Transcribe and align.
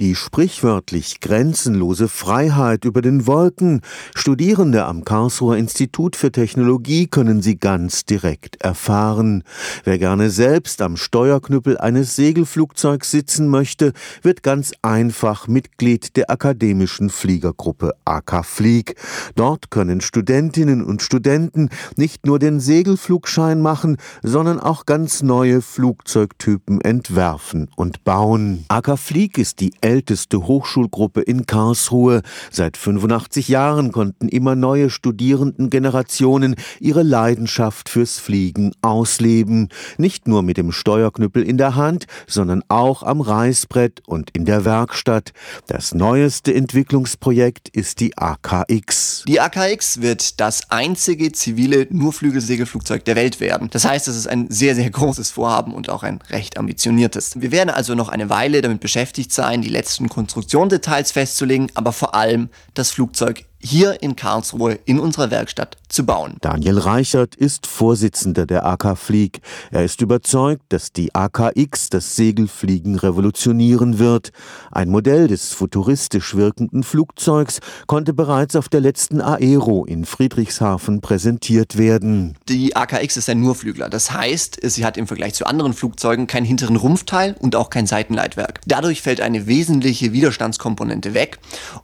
Die 0.00 0.14
sprichwörtlich 0.14 1.18
grenzenlose 1.18 2.06
Freiheit 2.06 2.84
über 2.84 3.02
den 3.02 3.26
Wolken. 3.26 3.80
Studierende 4.14 4.84
am 4.84 5.04
Karlsruher 5.04 5.56
Institut 5.56 6.14
für 6.14 6.30
Technologie 6.30 7.08
können 7.08 7.42
sie 7.42 7.58
ganz 7.58 8.04
direkt 8.04 8.62
erfahren. 8.62 9.42
Wer 9.82 9.98
gerne 9.98 10.30
selbst 10.30 10.82
am 10.82 10.96
Steuerknüppel 10.96 11.78
eines 11.78 12.14
Segelflugzeugs 12.14 13.10
sitzen 13.10 13.48
möchte, 13.48 13.92
wird 14.22 14.44
ganz 14.44 14.70
einfach 14.82 15.48
Mitglied 15.48 16.16
der 16.16 16.30
akademischen 16.30 17.10
Fliegergruppe 17.10 17.90
AK 18.04 18.46
Flieg. 18.46 18.94
Dort 19.34 19.72
können 19.72 20.00
Studentinnen 20.00 20.84
und 20.84 21.02
Studenten 21.02 21.70
nicht 21.96 22.24
nur 22.24 22.38
den 22.38 22.60
Segelflugschein 22.60 23.60
machen, 23.60 23.96
sondern 24.22 24.60
auch 24.60 24.86
ganz 24.86 25.24
neue 25.24 25.60
Flugzeugtypen 25.60 26.80
entwerfen 26.82 27.68
und 27.74 28.04
bauen. 28.04 28.64
AK 28.68 28.96
Flieg 28.96 29.38
ist 29.38 29.58
die 29.58 29.72
älteste 29.88 30.46
Hochschulgruppe 30.46 31.22
in 31.22 31.46
Karlsruhe. 31.46 32.20
Seit 32.50 32.76
85 32.76 33.48
Jahren 33.48 33.90
konnten 33.90 34.28
immer 34.28 34.54
neue 34.54 34.90
Studierendengenerationen 34.90 36.56
ihre 36.78 37.02
Leidenschaft 37.02 37.88
fürs 37.88 38.18
Fliegen 38.18 38.72
ausleben. 38.82 39.70
Nicht 39.96 40.28
nur 40.28 40.42
mit 40.42 40.58
dem 40.58 40.72
Steuerknüppel 40.72 41.42
in 41.42 41.56
der 41.56 41.74
Hand, 41.74 42.04
sondern 42.26 42.62
auch 42.68 43.02
am 43.02 43.22
Reißbrett 43.22 44.02
und 44.06 44.28
in 44.34 44.44
der 44.44 44.66
Werkstatt. 44.66 45.32
Das 45.66 45.94
neueste 45.94 46.54
Entwicklungsprojekt 46.54 47.70
ist 47.70 48.00
die 48.00 48.18
AKX. 48.18 49.24
Die 49.26 49.40
AKX 49.40 50.02
wird 50.02 50.38
das 50.38 50.70
einzige 50.70 51.32
zivile 51.32 51.86
Nurflügelsegelflugzeug 51.88 53.06
der 53.06 53.16
Welt 53.16 53.40
werden. 53.40 53.70
Das 53.70 53.86
heißt, 53.86 54.06
es 54.06 54.16
ist 54.16 54.28
ein 54.28 54.50
sehr, 54.50 54.74
sehr 54.74 54.90
großes 54.90 55.30
Vorhaben 55.30 55.72
und 55.72 55.88
auch 55.88 56.02
ein 56.02 56.20
recht 56.28 56.58
ambitioniertes. 56.58 57.40
Wir 57.40 57.52
werden 57.52 57.70
also 57.70 57.94
noch 57.94 58.10
eine 58.10 58.28
Weile 58.28 58.60
damit 58.60 58.80
beschäftigt 58.80 59.32
sein, 59.32 59.62
die 59.62 59.77
letzten 59.78 60.08
Konstruktionsdetails 60.08 61.12
festzulegen, 61.12 61.70
aber 61.74 61.92
vor 61.92 62.14
allem 62.14 62.50
das 62.74 62.90
Flugzeug 62.90 63.44
hier 63.60 64.02
in 64.02 64.16
Karlsruhe 64.16 64.78
in 64.84 65.00
unserer 65.00 65.30
Werkstatt 65.30 65.76
zu 65.88 66.04
bauen. 66.06 66.36
Daniel 66.40 66.78
Reichert 66.78 67.34
ist 67.34 67.66
Vorsitzender 67.66 68.46
der 68.46 68.66
AK 68.66 68.96
Flieg. 68.96 69.40
Er 69.70 69.84
ist 69.84 70.00
überzeugt, 70.00 70.62
dass 70.68 70.92
die 70.92 71.14
AKX 71.14 71.88
das 71.88 72.16
Segelfliegen 72.16 72.96
revolutionieren 72.96 73.98
wird. 73.98 74.30
Ein 74.70 74.90
Modell 74.90 75.28
des 75.28 75.52
futuristisch 75.52 76.34
wirkenden 76.34 76.82
Flugzeugs 76.82 77.60
konnte 77.86 78.12
bereits 78.12 78.54
auf 78.54 78.68
der 78.68 78.80
letzten 78.80 79.20
Aero 79.20 79.84
in 79.84 80.04
Friedrichshafen 80.04 81.00
präsentiert 81.00 81.78
werden. 81.78 82.36
Die 82.48 82.76
AKX 82.76 83.16
ist 83.16 83.28
ein 83.28 83.40
Nurflügler. 83.40 83.88
Das 83.88 84.12
heißt, 84.12 84.60
sie 84.62 84.84
hat 84.84 84.96
im 84.96 85.06
Vergleich 85.06 85.34
zu 85.34 85.46
anderen 85.46 85.72
Flugzeugen 85.72 86.26
keinen 86.26 86.44
hinteren 86.44 86.76
Rumpfteil 86.76 87.34
und 87.40 87.56
auch 87.56 87.70
kein 87.70 87.86
Seitenleitwerk. 87.86 88.60
Dadurch 88.66 89.02
fällt 89.02 89.20
eine 89.20 89.46
wesentliche 89.46 90.12
Widerstandskomponente 90.12 91.14
weg 91.14 91.38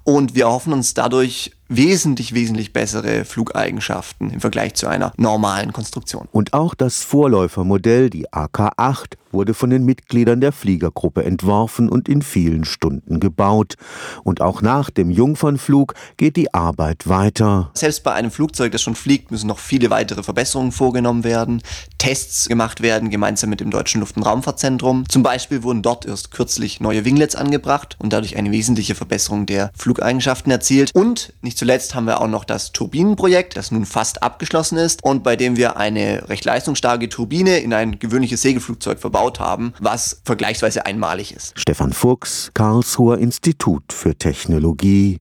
und 0.04 0.34
wir 0.34 0.44
erhoffen 0.44 0.72
uns 0.72 0.94
dadurch 0.94 1.52
wesentlich, 1.76 2.34
wesentlich 2.34 2.72
bessere 2.72 3.24
Flugeigenschaften 3.24 4.30
im 4.30 4.40
Vergleich 4.40 4.74
zu 4.74 4.86
einer 4.86 5.12
normalen 5.16 5.72
Konstruktion. 5.72 6.28
Und 6.32 6.52
auch 6.52 6.74
das 6.74 7.02
Vorläufermodell, 7.02 8.10
die 8.10 8.28
AK-8, 8.32 9.14
wurde 9.34 9.52
von 9.52 9.68
den 9.68 9.84
Mitgliedern 9.84 10.40
der 10.40 10.52
Fliegergruppe 10.52 11.24
entworfen 11.24 11.90
und 11.90 12.08
in 12.08 12.22
vielen 12.22 12.64
Stunden 12.64 13.20
gebaut. 13.20 13.74
Und 14.22 14.40
auch 14.40 14.62
nach 14.62 14.88
dem 14.88 15.10
Jungfernflug 15.10 15.94
geht 16.16 16.36
die 16.36 16.54
Arbeit 16.54 17.08
weiter. 17.08 17.70
Selbst 17.74 18.02
bei 18.04 18.12
einem 18.14 18.30
Flugzeug, 18.30 18.72
das 18.72 18.80
schon 18.80 18.94
fliegt, 18.94 19.30
müssen 19.30 19.48
noch 19.48 19.58
viele 19.58 19.90
weitere 19.90 20.22
Verbesserungen 20.22 20.72
vorgenommen 20.72 21.24
werden, 21.24 21.60
Tests 21.98 22.48
gemacht 22.48 22.80
werden, 22.80 23.10
gemeinsam 23.10 23.50
mit 23.50 23.60
dem 23.60 23.70
Deutschen 23.70 24.00
Luft- 24.00 24.16
und 24.16 24.22
Raumfahrtzentrum. 24.22 25.08
Zum 25.08 25.22
Beispiel 25.22 25.62
wurden 25.62 25.82
dort 25.82 26.06
erst 26.06 26.30
kürzlich 26.30 26.80
neue 26.80 27.04
Winglets 27.04 27.34
angebracht 27.34 27.96
und 27.98 28.12
dadurch 28.12 28.36
eine 28.36 28.52
wesentliche 28.52 28.94
Verbesserung 28.94 29.46
der 29.46 29.70
Flugeigenschaften 29.76 30.52
erzielt. 30.52 30.90
Und 30.94 31.32
nicht 31.42 31.58
zuletzt 31.58 31.94
haben 31.94 32.06
wir 32.06 32.20
auch 32.20 32.28
noch 32.28 32.44
das 32.44 32.72
Turbinenprojekt, 32.72 33.56
das 33.56 33.70
nun 33.70 33.86
fast 33.86 34.22
abgeschlossen 34.22 34.78
ist 34.78 35.02
und 35.02 35.22
bei 35.24 35.36
dem 35.36 35.56
wir 35.56 35.76
eine 35.76 36.28
recht 36.28 36.44
leistungsstarke 36.44 37.08
Turbine 37.08 37.58
in 37.58 37.72
ein 37.72 37.98
gewöhnliches 37.98 38.42
Segelflugzeug 38.42 39.00
verbaut 39.24 39.40
haben, 39.40 39.72
was 39.80 40.20
vergleichsweise 40.24 40.86
einmalig 40.86 41.34
ist. 41.34 41.58
Stefan 41.58 41.92
Fuchs, 41.92 42.50
Karlsruher 42.54 43.18
Institut 43.18 43.92
für 43.92 44.14
Technologie 44.14 45.12